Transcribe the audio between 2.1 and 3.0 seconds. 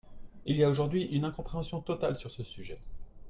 sur ce sujet.